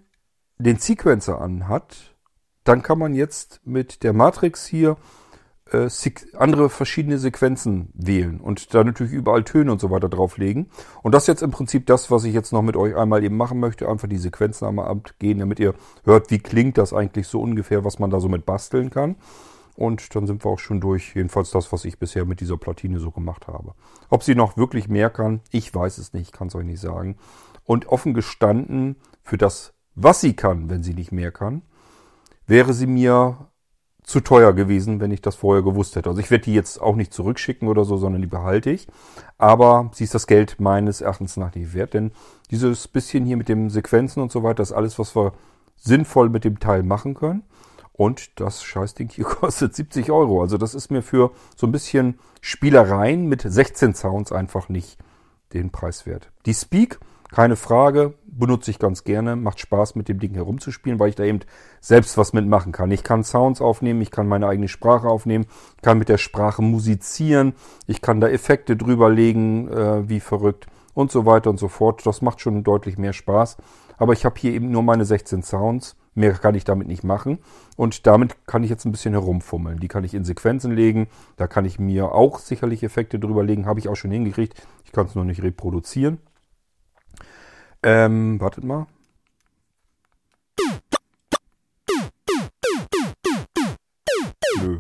[0.60, 2.16] den Sequencer anhat,
[2.64, 4.96] dann kann man jetzt mit der Matrix hier
[5.72, 5.90] äh,
[6.38, 10.70] andere verschiedene Sequenzen wählen und da natürlich überall Töne und so weiter drauflegen.
[11.02, 13.38] Und das ist jetzt im Prinzip das, was ich jetzt noch mit euch einmal eben
[13.38, 13.88] machen möchte.
[13.88, 18.00] Einfach die Sequenzen einmal abgehen, damit ihr hört, wie klingt das eigentlich so ungefähr, was
[18.00, 19.16] man da so mit basteln kann.
[19.76, 21.16] Und dann sind wir auch schon durch.
[21.16, 23.74] Jedenfalls das, was ich bisher mit dieser Platine so gemacht habe.
[24.10, 27.16] Ob sie noch wirklich mehr kann, ich weiß es nicht, kann es euch nicht sagen.
[27.64, 31.62] Und offen gestanden, für das, was sie kann, wenn sie nicht mehr kann,
[32.46, 33.48] wäre sie mir
[34.04, 36.10] zu teuer gewesen, wenn ich das vorher gewusst hätte.
[36.10, 38.88] Also ich werde die jetzt auch nicht zurückschicken oder so, sondern die behalte ich.
[39.38, 42.12] Aber sie ist das Geld meines Erachtens nach nicht wert, denn
[42.50, 45.34] dieses bisschen hier mit den Sequenzen und so weiter ist alles, was wir
[45.78, 47.44] sinnvoll mit dem Teil machen können.
[47.94, 50.42] Und das Scheißding hier kostet 70 Euro.
[50.42, 54.98] Also das ist mir für so ein bisschen Spielereien mit 16 Sounds einfach nicht
[55.54, 56.32] den Preis wert.
[56.46, 57.00] Die Speak
[57.32, 59.36] keine Frage, benutze ich ganz gerne.
[59.36, 61.40] Macht Spaß, mit dem Ding herumzuspielen, weil ich da eben
[61.80, 62.92] selbst was mitmachen kann.
[62.92, 65.46] Ich kann Sounds aufnehmen, ich kann meine eigene Sprache aufnehmen,
[65.82, 67.54] kann mit der Sprache musizieren,
[67.88, 72.06] ich kann da Effekte drüber legen, äh, wie verrückt und so weiter und so fort.
[72.06, 73.58] Das macht schon deutlich mehr Spaß.
[73.98, 75.96] Aber ich habe hier eben nur meine 16 Sounds.
[76.14, 77.38] Mehr kann ich damit nicht machen.
[77.78, 79.80] Und damit kann ich jetzt ein bisschen herumfummeln.
[79.80, 81.08] Die kann ich in Sequenzen legen.
[81.38, 83.66] Da kann ich mir auch sicherlich Effekte drüber legen.
[83.66, 84.62] Habe ich auch schon hingekriegt.
[84.84, 86.18] Ich kann es nur nicht reproduzieren.
[87.84, 88.86] Ähm, wartet mal.
[94.62, 94.80] Nö.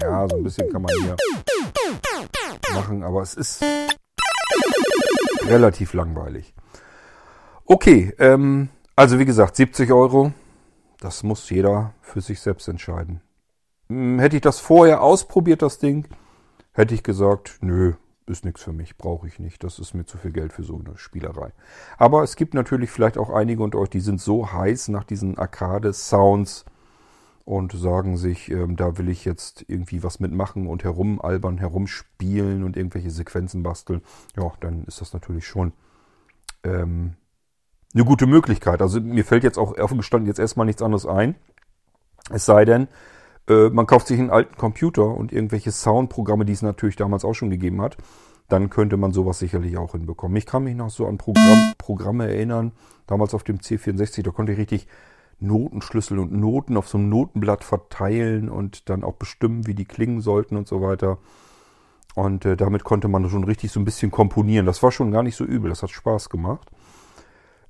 [0.00, 1.16] Ja, so ein bisschen kann man hier
[2.74, 3.64] machen, aber es ist
[5.46, 6.54] relativ langweilig.
[7.64, 10.32] Okay, ähm, also wie gesagt, 70 Euro,
[11.00, 13.20] das muss jeder für sich selbst entscheiden.
[13.88, 16.08] Hm, hätte ich das vorher ausprobiert, das Ding,
[16.72, 17.94] hätte ich gesagt, nö,
[18.26, 19.64] ist nichts für mich, brauche ich nicht.
[19.64, 21.52] Das ist mir zu viel Geld für so eine Spielerei.
[21.98, 25.38] Aber es gibt natürlich vielleicht auch einige unter euch, die sind so heiß nach diesen
[25.38, 26.64] Arcade-Sounds
[27.44, 32.76] und sagen sich, ähm, da will ich jetzt irgendwie was mitmachen und herumalbern, herumspielen und
[32.76, 34.02] irgendwelche Sequenzen basteln.
[34.36, 35.72] Ja, dann ist das natürlich schon
[36.62, 37.16] ähm,
[37.94, 38.80] eine gute Möglichkeit.
[38.80, 41.34] Also mir fällt jetzt auch offen gestanden jetzt erstmal nichts anderes ein.
[42.30, 42.86] Es sei denn,
[43.48, 47.34] äh, man kauft sich einen alten Computer und irgendwelche Soundprogramme, die es natürlich damals auch
[47.34, 47.96] schon gegeben hat,
[48.48, 50.36] dann könnte man sowas sicherlich auch hinbekommen.
[50.36, 52.72] Ich kann mich noch so an Programm, Programme erinnern,
[53.06, 54.86] damals auf dem C64, da konnte ich richtig
[55.40, 60.20] Notenschlüssel und Noten auf so einem Notenblatt verteilen und dann auch bestimmen, wie die klingen
[60.20, 61.18] sollten und so weiter.
[62.14, 64.66] Und äh, damit konnte man schon richtig so ein bisschen komponieren.
[64.66, 66.70] Das war schon gar nicht so übel, das hat Spaß gemacht.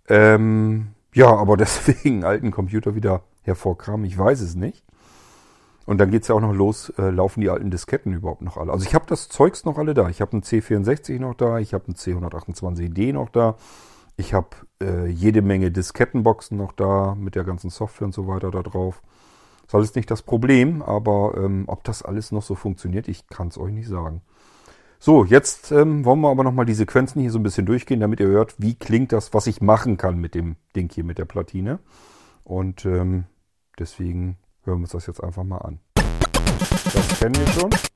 [0.08, 4.84] Ähm, ja, aber deswegen alten Computer wieder hervorkramen, ich weiß es nicht.
[5.86, 8.56] Und dann geht es ja auch noch los, äh, laufen die alten Disketten überhaupt noch
[8.56, 8.72] alle.
[8.72, 10.08] Also ich habe das Zeugs noch alle da.
[10.08, 13.56] Ich habe einen C64 noch da, ich habe einen C128D noch da.
[14.16, 14.48] Ich habe
[14.80, 19.02] äh, jede Menge Diskettenboxen noch da mit der ganzen Software und so weiter da drauf.
[19.62, 23.26] Das ist alles nicht das Problem, aber ähm, ob das alles noch so funktioniert, ich
[23.28, 24.22] kann es euch nicht sagen.
[24.98, 28.20] So, jetzt ähm, wollen wir aber nochmal die Sequenzen hier so ein bisschen durchgehen, damit
[28.20, 31.24] ihr hört, wie klingt das, was ich machen kann mit dem Ding hier, mit der
[31.24, 31.80] Platine.
[32.44, 33.24] Und ähm,
[33.80, 35.80] deswegen Hören wir uns das jetzt einfach mal an.
[35.94, 37.91] Das kennen wir schon.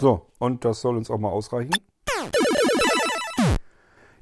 [0.00, 1.72] So, und das soll uns auch mal ausreichen.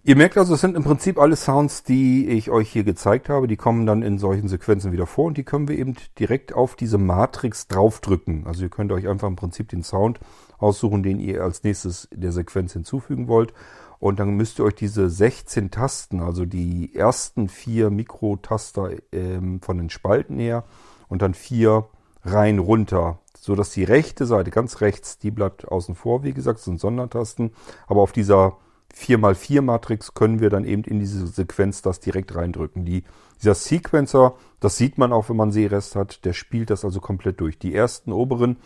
[0.02, 3.46] Ihr merkt also, es sind im Prinzip alle Sounds, die ich euch hier gezeigt habe.
[3.46, 6.74] Die kommen dann in solchen Sequenzen wieder vor und die können wir eben direkt auf
[6.76, 8.46] diese Matrix draufdrücken.
[8.46, 10.18] Also ihr könnt euch einfach im Prinzip den Sound
[10.58, 13.52] aussuchen, den ihr als nächstes der Sequenz hinzufügen wollt.
[14.00, 19.76] Und dann müsst ihr euch diese 16 Tasten, also die ersten vier Mikrotaster ähm, von
[19.76, 20.64] den Spalten her
[21.08, 21.86] und dann vier
[22.24, 26.60] rein runter, so dass die rechte Seite ganz rechts, die bleibt außen vor, wie gesagt,
[26.60, 27.52] sind Sondertasten,
[27.86, 28.56] aber auf dieser
[28.94, 32.84] 4x4 Matrix können wir dann eben in diese Sequenz das direkt reindrücken.
[32.84, 33.04] Die,
[33.40, 37.40] dieser Sequencer, das sieht man auch, wenn man Sehrest hat, der spielt das also komplett
[37.40, 37.58] durch.
[37.58, 38.56] Die ersten oberen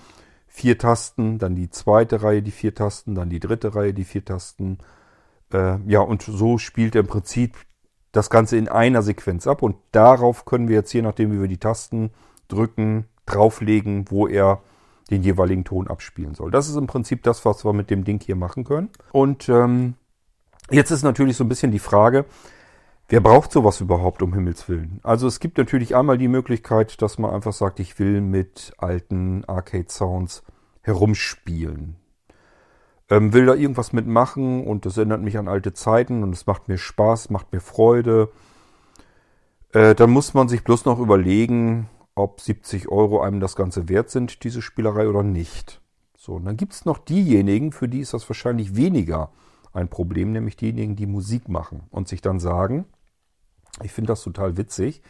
[0.46, 4.24] vier Tasten, dann die zweite Reihe die vier Tasten, dann die dritte Reihe die vier
[4.24, 4.78] Tasten.
[5.52, 7.56] Äh, ja, und so spielt er im Prinzip
[8.12, 11.48] das Ganze in einer Sequenz ab und darauf können wir jetzt, je nachdem wie wir
[11.48, 12.10] die Tasten
[12.48, 14.60] drücken, drauflegen, wo er
[15.10, 16.50] den jeweiligen Ton abspielen soll.
[16.50, 18.90] Das ist im Prinzip das, was wir mit dem Ding hier machen können.
[19.12, 19.94] Und ähm,
[20.72, 22.24] Jetzt ist natürlich so ein bisschen die Frage,
[23.08, 25.00] wer braucht sowas überhaupt um Himmels Willen?
[25.02, 29.44] Also es gibt natürlich einmal die Möglichkeit, dass man einfach sagt, ich will mit alten
[29.44, 30.42] Arcade-Sounds
[30.80, 31.96] herumspielen.
[33.10, 36.68] Ähm, will da irgendwas mitmachen und das erinnert mich an alte Zeiten und es macht
[36.68, 38.30] mir Spaß, macht mir Freude.
[39.72, 44.10] Äh, dann muss man sich bloß noch überlegen, ob 70 Euro einem das Ganze wert
[44.10, 45.80] sind, diese Spielerei oder nicht.
[46.16, 49.30] So, und dann gibt es noch diejenigen, für die ist das wahrscheinlich weniger
[49.72, 52.84] ein Problem, nämlich diejenigen, die Musik machen und sich dann sagen,
[53.82, 55.02] ich finde das total witzig,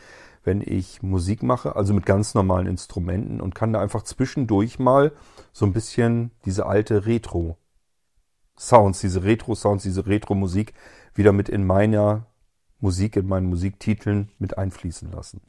[0.44, 5.12] wenn ich Musik mache, also mit ganz normalen Instrumenten und kann da einfach zwischendurch mal
[5.52, 10.74] so ein bisschen diese alte Retro-Sounds, diese Retro-Sounds, diese Retro-Musik
[11.14, 12.26] wieder mit in meiner
[12.80, 15.42] Musik, in meinen Musiktiteln mit einfließen lassen.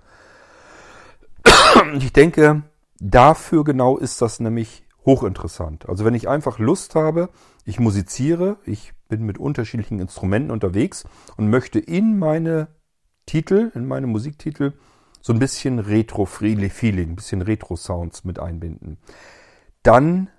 [1.96, 2.64] Ich denke,
[3.00, 5.90] dafür genau ist das nämlich hochinteressant.
[5.90, 7.30] Also wenn ich einfach Lust habe,
[7.66, 11.06] ich musiziere, ich bin mit unterschiedlichen Instrumenten unterwegs
[11.38, 12.68] und möchte in meine
[13.26, 14.74] Titel, in meine Musiktitel
[15.22, 18.98] so ein bisschen Retro-Feeling, ein bisschen Retro-Sounds mit einbinden.
[19.82, 20.30] Dann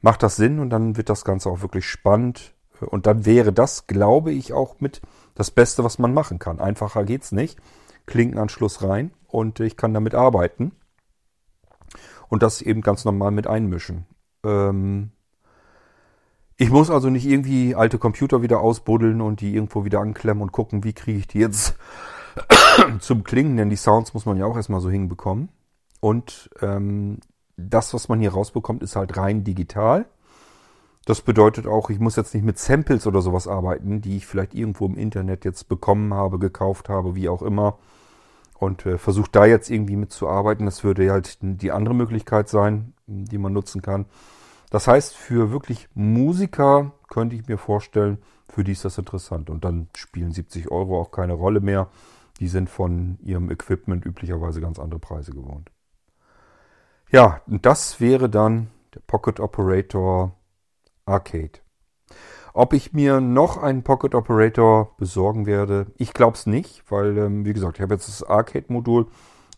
[0.00, 2.54] macht das Sinn und dann wird das Ganze auch wirklich spannend.
[2.80, 5.02] Und dann wäre das, glaube ich, auch mit
[5.34, 6.60] das Beste, was man machen kann.
[6.60, 7.58] Einfacher geht's nicht.
[8.06, 10.72] Klinkenanschluss rein und ich kann damit arbeiten.
[12.30, 14.06] Und das eben ganz normal mit einmischen.
[14.44, 15.10] Ähm,
[16.56, 20.52] ich muss also nicht irgendwie alte Computer wieder ausbuddeln und die irgendwo wieder anklemmen und
[20.52, 21.76] gucken, wie kriege ich die jetzt
[23.00, 25.48] zum Klingen, denn die Sounds muss man ja auch erstmal so hinbekommen.
[26.00, 27.18] Und ähm,
[27.56, 30.06] das, was man hier rausbekommt, ist halt rein digital.
[31.04, 34.54] Das bedeutet auch, ich muss jetzt nicht mit Samples oder sowas arbeiten, die ich vielleicht
[34.54, 37.78] irgendwo im Internet jetzt bekommen habe, gekauft habe, wie auch immer.
[38.60, 40.66] Und äh, versuche da jetzt irgendwie mitzuarbeiten.
[40.66, 44.04] Das würde halt die andere Möglichkeit sein, die man nutzen kann.
[44.68, 48.18] Das heißt, für wirklich Musiker könnte ich mir vorstellen,
[48.50, 49.48] für die ist das interessant.
[49.48, 51.88] Und dann spielen 70 Euro auch keine Rolle mehr.
[52.38, 55.70] Die sind von ihrem Equipment üblicherweise ganz andere Preise gewohnt.
[57.10, 60.36] Ja, und das wäre dann der Pocket Operator
[61.06, 61.60] Arcade.
[62.52, 67.44] Ob ich mir noch einen Pocket Operator besorgen werde, ich glaube es nicht, weil, ähm,
[67.44, 69.06] wie gesagt, ich habe jetzt das Arcade-Modul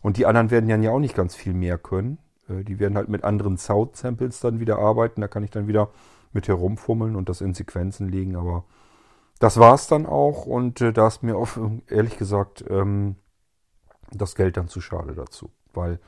[0.01, 2.19] und die anderen werden ja auch nicht ganz viel mehr können.
[2.49, 5.21] Äh, die werden halt mit anderen Sound-Samples dann wieder arbeiten.
[5.21, 5.89] Da kann ich dann wieder
[6.33, 8.35] mit herumfummeln und das in Sequenzen legen.
[8.35, 8.65] Aber
[9.39, 10.45] das war es dann auch.
[10.45, 11.49] Und äh, da ist mir auch,
[11.87, 13.15] ehrlich gesagt ähm,
[14.11, 15.51] das Geld dann zu schade dazu.
[15.73, 15.99] Weil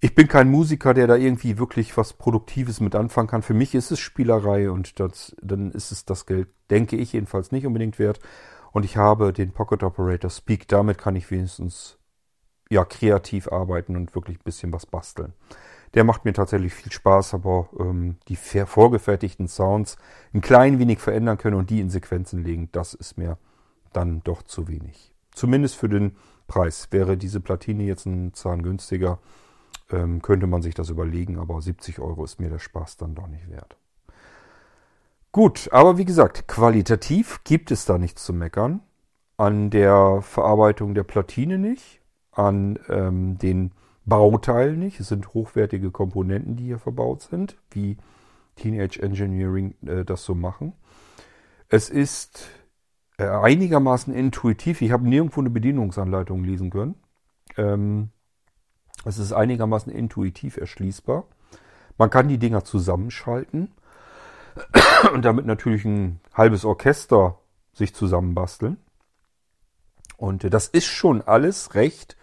[0.00, 3.42] ich bin kein Musiker, der da irgendwie wirklich was Produktives mit anfangen kann.
[3.42, 7.52] Für mich ist es Spielerei und das, dann ist es das Geld, denke ich jedenfalls,
[7.52, 8.18] nicht unbedingt wert.
[8.72, 10.68] Und ich habe den Pocket Operator Speak.
[10.68, 11.98] Damit kann ich wenigstens
[12.70, 15.34] ja, kreativ arbeiten und wirklich ein bisschen was basteln.
[15.92, 19.96] Der macht mir tatsächlich viel Spaß, aber ähm, die vorgefertigten Sounds
[20.32, 23.38] ein klein wenig verändern können und die in Sequenzen legen, das ist mir
[23.92, 25.12] dann doch zu wenig.
[25.34, 26.88] Zumindest für den Preis.
[26.90, 29.18] Wäre diese Platine jetzt ein Zahn günstiger,
[29.90, 33.26] ähm, könnte man sich das überlegen, aber 70 Euro ist mir der Spaß dann doch
[33.26, 33.76] nicht wert.
[35.32, 38.80] Gut, aber wie gesagt, qualitativ gibt es da nichts zu meckern.
[39.36, 42.00] An der Verarbeitung der Platine nicht
[42.32, 43.72] an ähm, den
[44.04, 45.00] Bauteilen nicht.
[45.00, 47.96] Es sind hochwertige Komponenten, die hier verbaut sind, wie
[48.56, 50.72] Teenage Engineering äh, das so machen.
[51.68, 52.48] Es ist
[53.18, 54.82] äh, einigermaßen intuitiv.
[54.82, 56.94] Ich habe nirgendwo eine Bedienungsanleitung lesen können.
[57.56, 58.10] Ähm,
[59.04, 61.24] es ist einigermaßen intuitiv erschließbar.
[61.98, 63.72] Man kann die Dinger zusammenschalten
[65.14, 67.38] und damit natürlich ein halbes Orchester
[67.72, 68.78] sich zusammenbasteln.
[70.16, 72.16] Und äh, das ist schon alles recht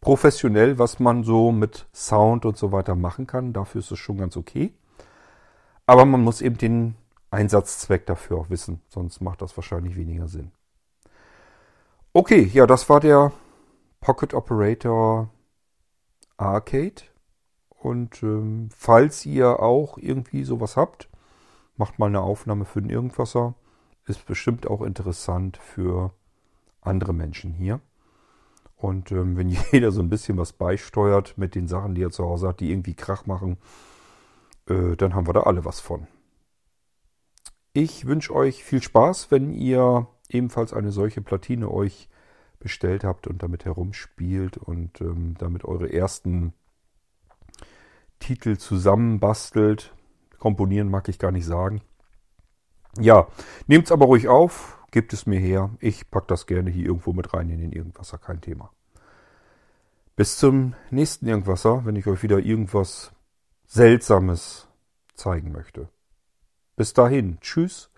[0.00, 3.52] professionell, was man so mit Sound und so weiter machen kann.
[3.52, 4.72] Dafür ist es schon ganz okay.
[5.86, 6.96] Aber man muss eben den
[7.30, 10.52] Einsatzzweck dafür auch wissen, sonst macht das wahrscheinlich weniger Sinn.
[12.12, 13.32] Okay, ja, das war der
[14.00, 15.28] Pocket Operator
[16.36, 17.02] Arcade.
[17.70, 21.08] Und ähm, falls ihr auch irgendwie sowas habt,
[21.76, 23.54] macht mal eine Aufnahme für den Irgendwasser.
[24.06, 26.12] Ist bestimmt auch interessant für
[26.80, 27.80] andere Menschen hier.
[28.76, 32.24] Und ähm, wenn jeder so ein bisschen was beisteuert mit den Sachen, die er zu
[32.24, 33.58] Hause hat, die irgendwie Krach machen,
[34.68, 36.06] äh, dann haben wir da alle was von.
[37.72, 42.08] Ich wünsche euch viel Spaß, wenn ihr ebenfalls eine solche Platine euch
[42.58, 46.52] bestellt habt und damit herumspielt und ähm, damit eure ersten
[48.18, 49.94] Titel zusammenbastelt.
[50.38, 51.82] Komponieren mag ich gar nicht sagen.
[52.98, 53.28] Ja,
[53.66, 55.70] nehmt es aber ruhig auf, gebt es mir her.
[55.80, 58.72] Ich packe das gerne hier irgendwo mit rein in den Irgendwasser, kein Thema.
[60.14, 63.12] Bis zum nächsten Irgendwasser, wenn ich euch wieder irgendwas
[63.66, 64.66] Seltsames
[65.14, 65.88] zeigen möchte.
[66.74, 67.90] Bis dahin, tschüss,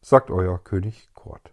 [0.00, 1.52] sagt euer König Kurt.